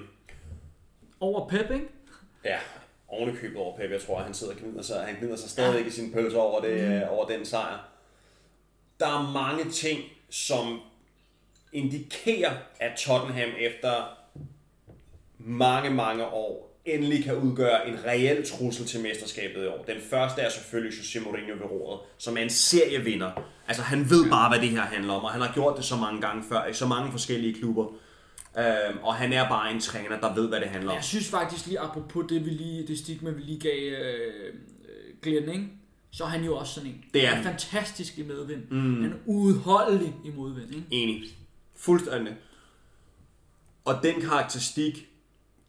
[1.20, 1.88] Over Pep, ikke?
[2.46, 2.58] Ja,
[3.08, 3.92] ovenikøbet over Pep.
[3.92, 6.38] Jeg tror, at han sidder og gnider sig, han gnider sig stadigvæk i sin pølse
[6.38, 7.10] over, det, mm.
[7.10, 7.91] over den sejr.
[9.02, 10.80] Der er mange ting, som
[11.74, 14.18] indikerer, at Tottenham efter
[15.40, 19.84] mange, mange år endelig kan udgøre en reel trussel til mesterskabet i år.
[19.88, 23.32] Den første er selvfølgelig Jose Mourinho ved roret, som er en serievinder.
[23.68, 25.96] Altså han ved bare, hvad det her handler om, og han har gjort det så
[25.96, 27.86] mange gange før, i så mange forskellige klubber.
[28.58, 30.96] Øhm, og han er bare en træner, der ved, hvad det handler om.
[30.96, 34.54] Jeg synes faktisk lige, apropos det, vi lige, det stigma, vi lige gav øh,
[35.22, 35.68] Glenn, ikke?
[36.12, 37.04] Så er han jo også sådan en.
[37.14, 37.40] Det er han.
[37.40, 38.62] er fantastisk i medvind.
[38.72, 39.02] Mm.
[39.02, 40.70] Han er udholdelig i modvind.
[40.70, 40.84] Ikke?
[40.92, 41.24] Enig.
[41.76, 42.34] Fuldstændig.
[43.86, 45.08] Og den karakteristik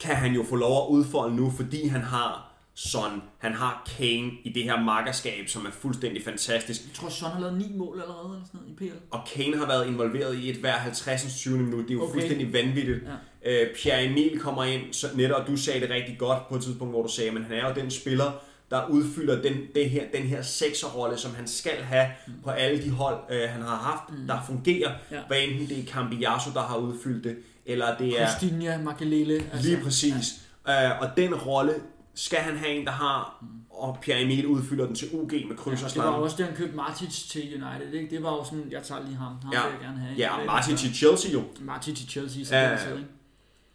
[0.01, 4.31] kan han jo få lov at udfolde nu, fordi han har Son, han har Kane
[4.45, 6.81] i det her makkerskab, som er fuldstændig fantastisk.
[6.87, 8.97] Jeg tror, Son har lavet ni mål allerede eller sådan noget, i PL.
[9.11, 11.35] Og Kane har været involveret i et hver 50.
[11.39, 11.59] 20.
[11.59, 11.85] minut.
[11.85, 12.13] Det er jo Okay.
[12.13, 12.99] fuldstændig vanvittigt.
[13.45, 13.65] Ja.
[13.65, 16.63] Øh, Pierre Emil kommer ind, så netop, og du sagde det rigtig godt på et
[16.63, 18.33] tidspunkt, hvor du sagde, men han er jo den spiller,
[18.73, 22.07] der udfylder den, det her, den her sekserrolle, som han skal have
[22.45, 24.27] på alle de hold, øh, han har haft, mm.
[24.27, 24.91] der fungerer.
[25.11, 25.17] Ja.
[25.17, 25.23] Ja.
[25.27, 29.35] Hvad enten det er Cambiasso, der har udfyldt det, eller det er Costinha, Makelele.
[29.35, 30.15] Altså, lige præcis.
[30.67, 30.91] Ja.
[30.95, 31.75] Øh, og den rolle
[32.15, 35.67] skal han have en, der har, og Pierre Emil udfylder den til UG med kryds
[35.67, 36.17] og Det var slange.
[36.17, 37.93] også det, han købte Martic til United.
[37.93, 38.15] Ikke?
[38.17, 39.27] Det var jo sådan, jeg tager lige ham.
[39.43, 40.15] Ham Ja, vil jeg gerne have.
[40.19, 41.43] ja og Martin til Chelsea jo.
[41.61, 42.45] Martic til Chelsea.
[42.45, 42.89] Så Ja, ja, ja, ja.
[42.91, 42.97] ja.
[42.97, 43.09] Ikke?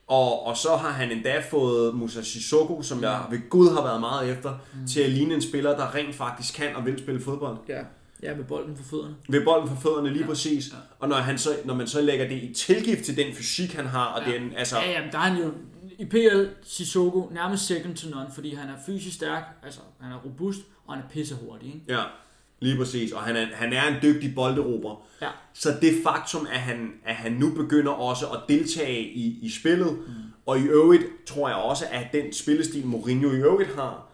[0.08, 4.00] Og, og så har han endda fået Musa Sissoko, som jeg ved Gud har været
[4.00, 4.88] meget efter, mm.
[4.88, 7.58] til at ligne en spiller, der rent faktisk kan og vil spille fodbold.
[7.70, 7.82] Ja.
[8.24, 9.16] ja, med bolden for fødderne.
[9.30, 10.28] Ved bolden for fødderne lige Ja.
[10.28, 10.68] præcis.
[10.70, 10.78] Ja.
[11.00, 13.86] Og når, han så, når man så lægger det i tilgift til den fysik, han
[13.86, 14.38] har, og ja.
[14.38, 15.52] den, altså, Ja, ja, men der er han jo
[16.00, 20.18] i PL Sissoko nærmest second to none, fordi han er fysisk stærk, altså han er
[20.26, 21.68] robust, og han er pissehurtig.
[21.68, 21.82] Ikke?
[21.88, 22.02] ja,
[22.60, 23.12] lige præcis.
[23.12, 25.06] Og han er, han er en dygtig bolderober.
[25.22, 25.30] Ja.
[25.54, 29.92] Så det faktum, at han, at han nu begynder også at deltage i, i spillet,
[29.92, 30.14] mm.
[30.46, 34.10] og i øvrigt tror jeg også, at den spillestil, Mourinho i øvrigt har,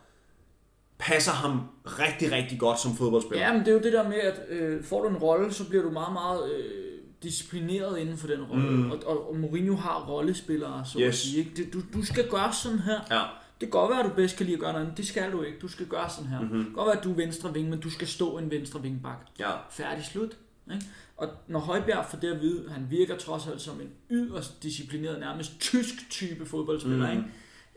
[0.98, 3.46] passer ham rigtig, rigtig godt som fodboldspiller.
[3.46, 5.70] Ja, men det er jo det der med, at øh, får du en rolle, så
[5.70, 8.70] bliver du meget, meget øh, disciplineret inden for den rolle.
[8.70, 8.92] Mm.
[8.92, 11.08] Og, og, og Mourinho har rollespillere, så yes.
[11.08, 11.40] at sige.
[11.40, 11.72] Ikke?
[11.72, 13.00] Du, du skal gøre sådan her.
[13.12, 13.22] ja.
[13.64, 14.98] Det kan godt være, at du bedst kan lide at gøre noget andet.
[14.98, 15.60] Det skal du ikke.
[15.60, 16.40] Du skal gøre sådan her.
[16.40, 16.58] Mm-hmm.
[16.58, 18.82] Det kan godt være, at du er venstre ving, men du skal stå en venstre
[18.82, 19.18] vingbak.
[19.40, 19.52] ja.
[19.70, 20.38] Færdig slut.
[20.74, 20.86] Ikke?
[21.18, 25.20] Og når Højbjerg får det at vide, han virker trods alt som en yderst disciplineret,
[25.20, 27.14] nærmest tysk type fodboldspiller.
[27.14, 27.24] Mm.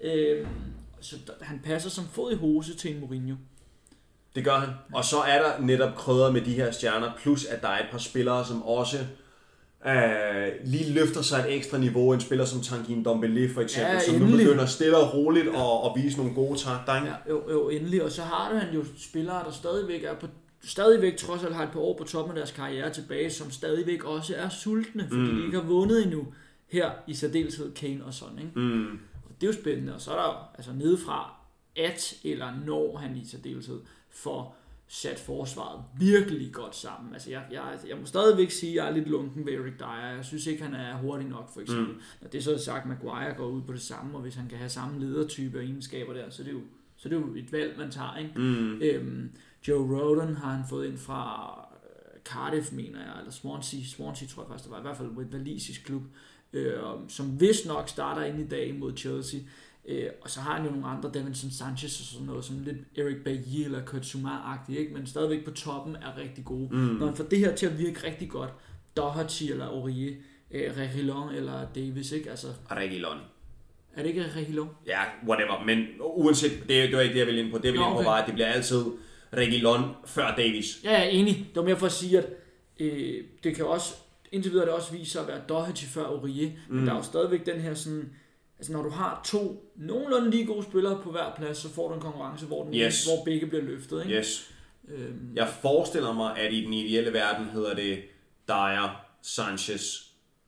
[0.03, 0.39] Ikke?
[0.39, 0.49] Øhm,
[1.01, 3.37] så han passer som fod i hose til en Mourinho.
[4.35, 4.69] Det gør han.
[4.93, 7.91] Og så er der netop krydder med de her stjerner, plus at der er et
[7.91, 8.99] par spillere, som også
[9.89, 12.13] øh, lige løfter sig et ekstra niveau.
[12.13, 14.47] En spiller som Tanguy Ndombele for eksempel, Ja, som nu endelig.
[14.47, 16.95] begynder stille og roligt og, og vise nogle gode takter.
[16.95, 17.07] Ikke?
[17.09, 18.03] Ja, jo, jo, endelig.
[18.03, 20.27] Og så har du han jo spillere, der stadigvæk er på
[20.65, 24.05] stadigvæk trods alt har et par år på toppen af deres karriere tilbage, som stadigvæk
[24.05, 25.37] også er sultne, fordi mm.
[25.37, 26.27] de ikke har vundet endnu
[26.69, 28.39] her i særdeleshed Kane og sådan.
[28.39, 28.51] Ikke?
[28.61, 28.99] Mm.
[29.25, 29.95] Og det er jo spændende.
[29.95, 31.35] Og så er der jo altså nedefra,
[31.77, 34.57] at eller når han i særdeleshed får
[34.89, 37.13] sat forsvaret virkelig godt sammen.
[37.13, 40.15] Altså jeg, jeg, jeg må stadigvæk sige, at jeg er lidt lunken ved Eric Dyer.
[40.17, 41.95] Jeg synes ikke, han er hurtig nok, for eksempel.
[41.95, 42.01] Mm.
[42.21, 44.59] Når det så er sagt, Maguire går ud på det samme, og hvis han kan
[44.59, 46.61] have samme ledertype og egenskaber der, så er det jo,
[46.97, 48.17] så er det jo et valg, man tager.
[48.17, 48.33] Ikke?
[48.37, 48.83] Mm.
[48.83, 49.31] Øhm,
[49.69, 51.51] Joe Roden har han fået ind fra
[51.85, 55.19] øh, Cardiff, mener jeg, eller Swansea, Swansea tror jeg faktisk, det var i hvert fald
[55.19, 56.03] et valisisk klub,
[56.53, 59.41] øh, som vist nok starter ind i dag mod Chelsea.
[59.89, 62.77] Øh, og så har han jo nogle andre, Davinson Sanchez og sådan noget, som lidt
[62.97, 64.93] Eric Bailly eller Kurt Zouma-agtige, ikke?
[64.95, 66.69] men stadigvæk på toppen er rigtig gode.
[66.71, 66.77] Mm.
[66.77, 68.51] Når han får det her til at virke rigtig godt,
[68.97, 70.15] Doherty eller Aurier,
[70.51, 72.31] øh, Reguilon eller Davis, ikke?
[72.31, 73.17] Altså, Reguilon.
[73.95, 74.71] er det ikke Reguilon?
[74.87, 75.65] Ja, whatever.
[75.65, 77.59] Men uanset, det, det var ikke det, jeg ville ind på.
[77.59, 78.09] Det, jeg ville Nå, ind på okay.
[78.09, 78.85] var, at det bliver altid
[79.37, 80.81] Reguilon før Davis.
[80.85, 81.35] Ja, jeg er enig.
[81.35, 82.27] Det var mere for at sige, at
[82.81, 83.95] øh, det kan også,
[84.33, 86.77] indtil videre det også vise sig at være Doherty før Aurier, mm.
[86.77, 88.11] men der er jo stadigvæk den her sådan,
[88.59, 91.95] altså når du har to nogenlunde lige gode spillere på hver plads, så får du
[91.95, 93.05] en konkurrence, hvor, den, Yes.
[93.05, 94.03] hvor begge bliver løftet.
[94.05, 94.19] Ikke?
[94.19, 94.51] Yes.
[94.89, 97.99] Øhm, Jeg forestiller mig, at i den ideelle verden hedder det
[98.49, 99.83] Dyer, Sanchez,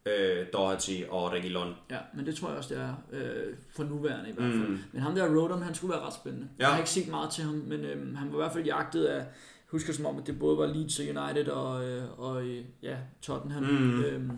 [0.07, 1.75] øh, Doherty og Reguilon.
[1.90, 4.68] ja, men det tror jeg også, det er øh, for nuværende i hvert fald.
[4.68, 4.79] Mm.
[4.92, 6.49] Men ham der Rodham, han skulle være ret spændende.
[6.59, 6.62] Ja.
[6.64, 9.05] Jeg har ikke set meget til ham, men øhm, han var i hvert fald jagtet
[9.05, 9.25] af,
[9.66, 12.97] husker som om, at det både var Leeds og United og, øh, og øh, ja,
[13.23, 13.62] Tottenham.
[13.62, 14.03] Mm.
[14.03, 14.31] Øhm,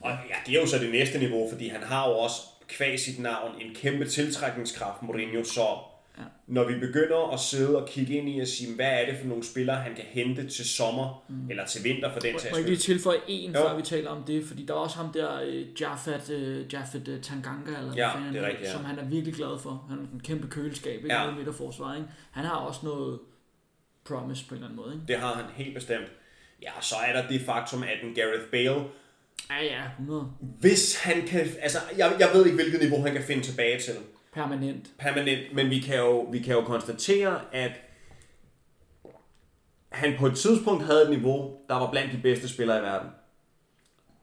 [0.00, 3.00] Og ja, det er jo så det næste niveau, fordi han har jo også kvæg
[3.00, 5.66] sit navn en kæmpe tiltrækningskraft, Mourinho, så
[6.18, 6.22] Ja.
[6.46, 9.26] når vi begynder at sidde og kigge ind i og sige, hvad er det for
[9.26, 11.50] nogle spillere, han kan hente til sommer, mm.
[11.50, 12.94] eller til vinter for den Må sags jeg ikke lige skyld.
[12.94, 13.60] tilføje en, Jo.
[13.60, 17.08] før vi taler om det, fordi der er også ham der, øh, Jaffet, øh, Jaffet
[17.08, 18.72] øh, Tanganga, eller Ja, fanden det er rigtigt, ja.
[18.72, 19.86] som han er virkelig glad for.
[19.88, 21.14] Han er en kæmpe køleskab, ikke?
[21.14, 21.30] Ja.
[21.30, 22.08] Midterforsvar, ikke?
[22.30, 23.18] Han har også noget
[24.04, 25.06] promise på en eller anden måde, ikke?
[25.08, 26.06] Det har han helt bestemt.
[26.62, 28.84] Ja, så er der det faktum, at en Gareth Bale,
[29.50, 30.32] Ja, ja, 100.
[30.40, 33.94] hvis han kan, altså jeg, jeg ved ikke, hvilket niveau han kan finde tilbage til
[34.34, 34.90] Permanent.
[34.98, 37.70] permanent, men vi kan jo, vi kan jo konstatere, at
[39.88, 43.10] han på et tidspunkt havde et niveau, der var blandt de bedste spillere i verden.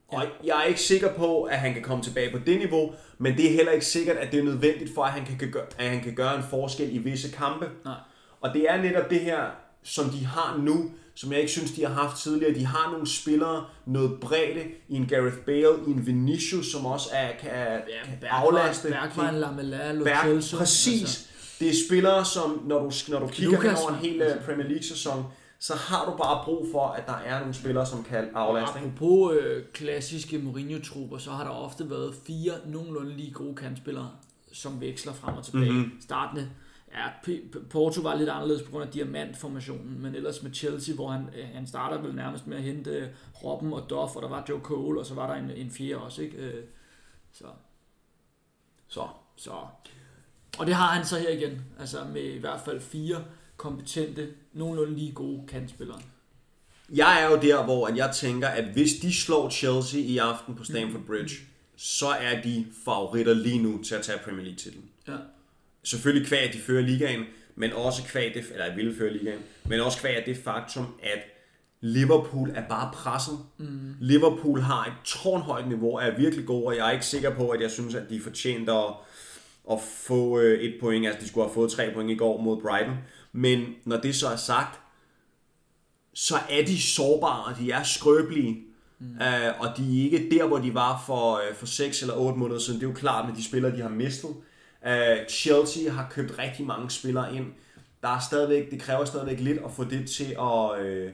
[0.08, 3.38] Og jeg er ikke sikker på, at han kan komme tilbage på det niveau, men
[3.38, 5.66] det er heller ikke sikkert, at det er nødvendigt for, at han kan, kan gøre,
[5.78, 7.70] at han kan gøre en forskel i visse kampe.
[7.86, 7.96] Nej.
[8.42, 9.46] Og det er netop det her,
[9.84, 12.54] som de har nu, som jeg ikke synes, de har haft tidligere.
[12.56, 17.10] De har nogle spillere, noget bredde i en Gareth Bale, i en Vinicius, som også
[17.14, 18.88] er, kan, ja, kan aflaste.
[18.90, 21.02] Bergwijn, Lamela, Berg, præcis.
[21.02, 21.26] Altså,
[21.60, 24.46] Det er spillere, som når du, når du kigger Lucas, over en hel altså.
[24.46, 25.26] Premier League-sæson,
[25.60, 28.80] så har du bare brug for, at der er nogle spillere, som kan aflaste.
[28.80, 28.92] ikke?
[28.96, 34.10] Apropos øh, klassiske Mourinho-trupper, så har der ofte været fire nogenlunde lige gode kantspillere,
[34.54, 35.72] som veksler frem og tilbage.
[35.72, 35.80] Mhm.
[35.80, 36.02] Mm-hmm.
[36.02, 36.50] Startende,
[36.94, 37.34] ja,
[37.70, 41.46] Porto var lidt anderledes på grund af diamantformationen, men ellers med Chelsea, hvor han, øh,
[41.54, 43.08] han starter vel nærmest med at hente øh,
[43.44, 45.98] Robben og Duff, og der var Joe Cole, og så var der en, en fjerde
[46.02, 46.38] også, ikke?
[46.38, 46.64] Øh,
[47.32, 47.46] så,
[48.88, 49.08] Så.
[49.36, 49.52] så.
[50.60, 53.24] Og det har han så her igen, altså med i hvert fald fire
[53.58, 56.02] kompetente, nogenlunde lige gode kantspillere.
[56.90, 60.64] Jeg er jo der, hvor jeg tænker, at hvis de slår Chelsea i aften på
[60.64, 61.36] Stamford Bridge,
[61.76, 64.90] så er de favoritter lige nu til at tage Premier League-titlen.
[65.08, 65.16] Ja.
[65.84, 67.24] Selvfølgelig kvæg, at de fører ligaen,
[67.56, 71.20] men også kvæg, det, eller vil føre ligaen, men også kvæg af det faktum, at
[71.86, 73.40] Liverpool er bare presset.
[73.58, 73.96] Mm.
[74.00, 77.62] Liverpool har et tårnhøjt niveau, er virkelig god, og jeg er ikke sikker på, at
[77.62, 78.94] jeg synes, at de fortjente at,
[79.72, 81.06] at få øh, et point.
[81.06, 82.98] Altså, de skulle have fået tre point i går mod Brighton.
[83.32, 84.80] Men når det så er sagt,
[86.14, 88.58] så er de sårbare, de er skrøbelige,
[89.00, 89.06] mm.
[89.06, 92.40] uh, og de er ikke der, hvor de var for, uh, for 6 eller 8
[92.40, 92.80] måneder siden.
[92.80, 94.30] Det er jo klart med de spillere, de har mistet.
[94.88, 97.46] Uh, Chelsea har købt rigtig mange spillere ind.
[98.02, 101.12] Der er stadigvæk, det kræver stadigvæk lidt at få det til at, uh,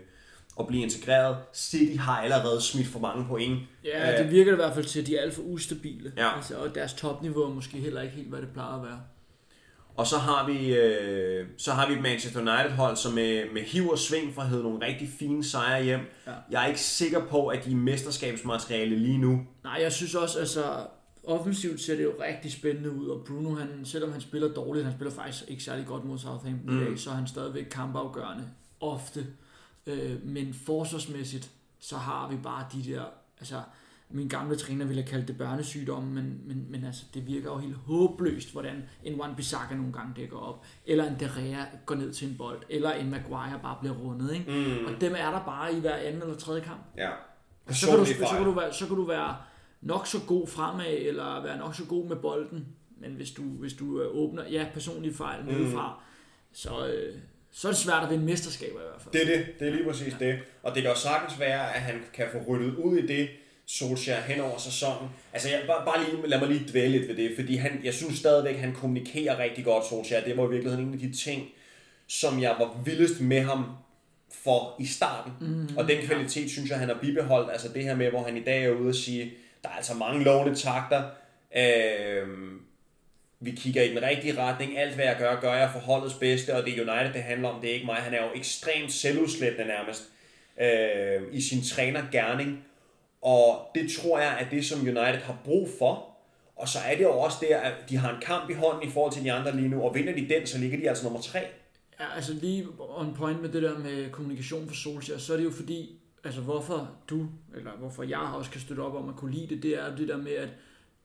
[0.60, 1.38] at blive integreret.
[1.54, 3.60] City har allerede smidt for mange point.
[3.84, 6.12] Ja, Øh, det virker det i hvert fald til, at de er alt for ustabile.
[6.18, 6.36] Ja.
[6.36, 9.00] Altså, og deres topniveau er måske heller ikke helt, hvad det plejer at være.
[9.96, 13.62] Og så har vi, øh, så har vi et Manchester United hold, som med, med
[13.62, 16.00] hiv og sving for hedde nogle rigtig fine sejre hjem.
[16.28, 16.32] Ja.
[16.52, 19.42] Jeg er ikke sikker på, at de er mesterskabsmateriale lige nu.
[19.64, 20.64] Nej, jeg synes også, altså
[21.24, 24.94] offensivt ser det jo rigtig spændende ud, og Bruno, han, selvom han spiller dårligt, han
[24.94, 26.82] spiller faktisk ikke særlig godt mod Southampton mm.
[26.82, 29.28] i dag, så er han stadigvæk kampafgørende ofte.
[29.88, 33.04] Øh, men forsvarsmæssigt, så har vi bare de der,
[33.40, 33.62] altså
[34.10, 37.58] min gamle træner ville have kaldt det børnesygdomme, men, men, men altså, det virker jo
[37.58, 42.14] helt håbløst, hvordan en Wan Bissaka nogle gange dækker op, eller en Derrea går ned
[42.14, 44.52] til en bold, eller en Maguire bare bliver rundet, ikke?
[44.52, 44.86] Mm.
[44.86, 46.82] Og dem er der bare i hver anden eller tredje kamp.
[46.98, 47.10] Ja.
[47.72, 49.36] Så kan, du, så, kan du være, så kan du være
[49.82, 52.68] nok så god fremad, eller være nok så god med bolden,
[53.02, 56.02] men hvis du, hvis du øh, åbner, ja, personlige fejl nedefra,
[56.54, 57.16] så, øh,
[57.52, 59.14] så er det svært at vinde mesterskaber i hvert fald.
[59.14, 59.60] Det er det.
[59.60, 60.26] Det er lige præcis ja.
[60.26, 60.40] det.
[60.64, 63.30] Og det kan jo sagtens være, at han kan få ryddet ud i det,
[63.66, 65.10] Solskjaer hen over sæsonen.
[65.34, 67.94] Altså, jeg, bare, bare lige, lad mig lige dvæle lidt ved det, fordi han, jeg
[67.94, 70.24] synes stadigvæk, han kommunikerer rigtig godt, Solskjaer.
[70.24, 71.48] Det var i virkeligheden en af de ting,
[72.08, 73.66] som jeg var vildest med ham
[74.32, 75.32] for i starten.
[75.42, 77.52] Mm, og den kvalitet, synes jeg, han har bibeholdt.
[77.52, 79.94] Altså det her med, hvor han i dag er ude og sige, der er altså
[79.94, 81.04] mange lovende takter.
[81.56, 82.28] Øh,
[83.40, 84.78] vi kigger i den rigtige retning.
[84.78, 87.50] Alt hvad jeg gør, gør jeg for holdets bedste, og det er United, det handler
[87.50, 87.62] om.
[87.62, 87.96] Det er ikke mig.
[87.96, 90.04] Han er jo ekstremt selvudslættende nærmest
[90.62, 92.66] øh, i sin trænergærning.
[93.22, 96.06] Og det tror jeg er det, som United har brug for.
[96.56, 98.92] Og så er det jo også der, at de har en kamp i hånden i
[98.92, 101.22] forhold til de andre lige nu, og vinder de den, så ligger de altså nummer
[101.22, 101.40] tre.
[102.00, 105.44] Ja, altså lige on point med det der med kommunikation for Solskjaer, så er det
[105.44, 109.32] jo fordi, altså hvorfor du, eller hvorfor jeg også kan støtte op om at kunne
[109.32, 110.50] lide det, det er det der med, at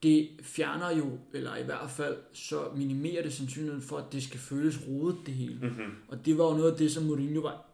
[0.02, 4.40] det fjerner jo, eller i hvert fald så minimerer det sandsynligheden for, at det skal
[4.40, 5.58] føles rodet det hele.
[5.62, 5.92] Mm-hmm.
[6.08, 7.64] Og det var jo noget af det, som Mourinho var,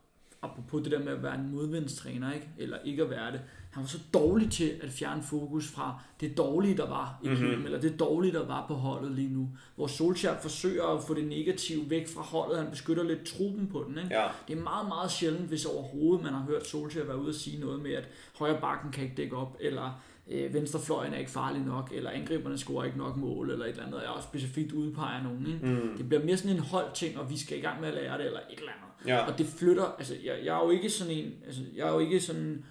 [0.42, 2.48] apropos det der med at være en modvindstræner, ikke?
[2.58, 6.36] eller ikke at være det, han var så dårlig til at fjerne fokus fra det
[6.36, 7.64] dårlige, der var i klubben, mm-hmm.
[7.64, 9.48] eller det dårlige, der var på holdet lige nu.
[9.76, 13.84] Hvor Solskjaer forsøger at få det negative væk fra holdet, han beskytter lidt truppen på
[13.88, 13.98] den.
[13.98, 14.20] Ikke?
[14.20, 14.28] Ja.
[14.48, 17.60] Det er meget, meget sjældent, hvis overhovedet man har hørt Solskjaer være ude og sige
[17.60, 21.62] noget med, at højre bakken kan ikke dække op, eller øh, venstrefløjen er ikke farlig
[21.62, 24.72] nok, eller angriberne scorer ikke nok mål, eller et eller andet, og jeg også specifikt
[24.72, 25.46] udpeger nogen.
[25.46, 25.66] Ikke?
[25.66, 25.96] Mm.
[25.96, 28.26] Det bliver mere sådan en holdting, og vi skal i gang med at lære det,
[28.26, 28.90] eller et eller andet.
[29.06, 29.32] Ja.
[29.32, 31.98] Og det flytter, altså jeg, jeg er jo ikke sådan en, altså jeg er jo
[31.98, 32.64] ikke sådan,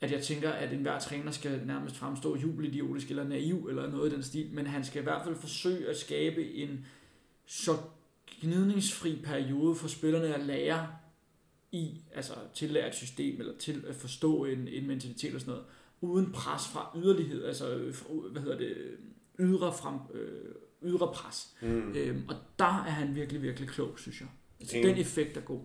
[0.00, 4.14] at jeg tænker, at enhver træner skal nærmest fremstå jubelidiotisk eller naiv eller noget i
[4.14, 6.86] den stil, men han skal i hvert fald forsøge at skabe en
[7.46, 7.76] så
[8.40, 10.88] gnidningsfri periode for spillerne at lære
[11.72, 15.66] i, altså tillære et system, eller til at forstå en, en mentalitet og sådan noget,
[16.00, 17.94] uden pres fra yderlighed, altså, øh,
[18.32, 18.76] hvad hedder det,
[19.38, 21.56] ydre, frem, øh, ydre pres.
[21.62, 21.92] Mm.
[21.96, 24.28] Øhm, og der er han virkelig, virkelig klog, synes jeg.
[24.60, 25.60] Altså, den effekt er god.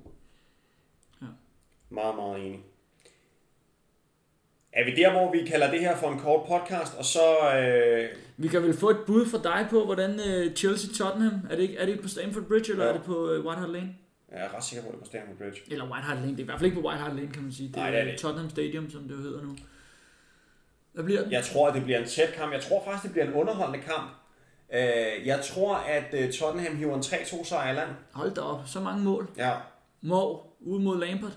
[1.90, 2.64] Meget, meget enig.
[4.74, 7.54] Er vi der, hvor vi kalder det her for en kort podcast, og så...
[7.58, 11.60] Øh, Vi kan vel få et bud fra dig på, hvordan øh, Chelsea-Tottenham, er det,
[11.60, 12.90] ikke, er det på Stamford Bridge, eller Ja.
[12.90, 13.96] er det på øh, White Hart Lane?
[14.32, 15.62] jeg er ret sikker på, det er på Stamford Bridge.
[15.72, 17.44] Eller White Hart Lane, det er i hvert fald ikke på White Hart Lane, kan
[17.44, 17.68] man sige.
[17.68, 18.18] Det er, Nej, det er det.
[18.20, 19.56] Tottenham Stadium, som det jo hedder nu.
[20.94, 21.32] Hvad bliver den?
[21.32, 22.54] Jeg tror, at det bliver en tæt kamp.
[22.54, 24.10] Jeg tror faktisk, det bliver en underholdende kamp.
[24.74, 27.90] Øh, jeg tror, at øh, Tottenham hiver en 3-2 sejr i land.
[28.12, 29.30] Hold da op, så mange mål.
[29.38, 29.52] Ja.
[30.02, 31.32] Mov ude mod Lampard.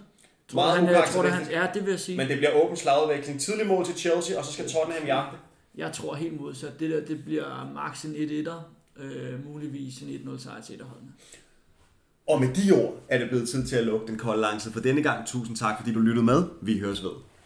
[0.48, 2.16] Tror Meget han, jeg tror, det, han, ja, det vil jeg sige.
[2.16, 3.40] Men det bliver åben slagudveksling.
[3.40, 5.36] Tidlig mål til Chelsea, og så skal Tottenham jagte.
[5.74, 6.80] Jeg tror helt modsat.
[6.80, 9.02] Det der, det bliver max en 1-1'er.
[9.02, 11.12] Øh, muligvis en 1-0 sejr til et af holdene.
[12.28, 14.80] Og med de ord er det blevet tid til at lukke den kolde langsid for
[14.80, 15.26] denne gang.
[15.26, 16.44] Tusind tak, fordi du lyttede med.
[16.62, 17.10] Vi høres ved.